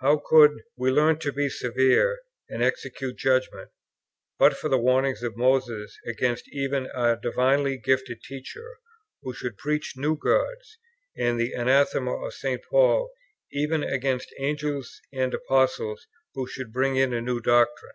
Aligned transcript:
How 0.00 0.16
could 0.28 0.64
'we 0.76 0.90
learn 0.90 1.20
to 1.20 1.30
be 1.32 1.48
severe, 1.48 2.18
and 2.48 2.60
execute 2.64 3.14
judgment,' 3.16 3.70
but 4.36 4.56
for 4.56 4.68
the 4.68 4.76
warning 4.76 5.14
of 5.22 5.36
Moses 5.36 5.96
against 6.04 6.48
even 6.52 6.86
a 6.92 7.14
divinely 7.14 7.76
gifted 7.76 8.20
teacher, 8.24 8.80
who 9.22 9.32
should 9.32 9.56
preach 9.56 9.94
new 9.96 10.16
gods; 10.18 10.78
and 11.16 11.38
the 11.38 11.52
anathema 11.52 12.16
of 12.26 12.34
St. 12.34 12.60
Paul 12.68 13.12
even 13.52 13.84
against 13.84 14.34
Angels 14.40 15.00
and 15.12 15.32
Apostles, 15.32 16.08
who 16.34 16.48
should 16.48 16.72
bring 16.72 16.96
in 16.96 17.14
a 17.14 17.20
new 17.20 17.38
doctrine?" 17.38 17.94